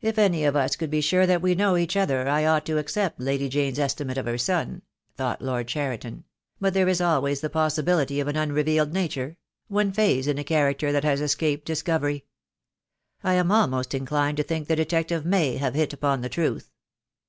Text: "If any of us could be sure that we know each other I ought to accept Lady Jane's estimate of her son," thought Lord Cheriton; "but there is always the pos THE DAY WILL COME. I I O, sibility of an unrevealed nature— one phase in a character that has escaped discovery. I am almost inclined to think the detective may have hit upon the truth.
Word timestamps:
"If 0.00 0.18
any 0.18 0.42
of 0.44 0.56
us 0.56 0.74
could 0.74 0.90
be 0.90 1.00
sure 1.00 1.24
that 1.24 1.40
we 1.40 1.54
know 1.54 1.76
each 1.76 1.96
other 1.96 2.26
I 2.28 2.44
ought 2.44 2.66
to 2.66 2.78
accept 2.78 3.20
Lady 3.20 3.48
Jane's 3.48 3.78
estimate 3.78 4.18
of 4.18 4.26
her 4.26 4.36
son," 4.36 4.82
thought 5.16 5.40
Lord 5.40 5.68
Cheriton; 5.68 6.24
"but 6.60 6.74
there 6.74 6.88
is 6.88 7.00
always 7.00 7.42
the 7.42 7.48
pos 7.48 7.76
THE 7.76 7.82
DAY 7.84 7.86
WILL 7.86 7.94
COME. 7.94 7.96
I 7.96 7.98
I 7.98 8.00
O, 8.00 8.04
sibility 8.08 8.20
of 8.22 8.26
an 8.26 8.36
unrevealed 8.36 8.92
nature— 8.92 9.36
one 9.68 9.92
phase 9.92 10.26
in 10.26 10.38
a 10.38 10.42
character 10.42 10.90
that 10.90 11.04
has 11.04 11.20
escaped 11.20 11.64
discovery. 11.64 12.24
I 13.22 13.34
am 13.34 13.52
almost 13.52 13.94
inclined 13.94 14.38
to 14.38 14.42
think 14.42 14.66
the 14.66 14.74
detective 14.74 15.24
may 15.24 15.58
have 15.58 15.74
hit 15.74 15.92
upon 15.92 16.22
the 16.22 16.28
truth. 16.28 16.72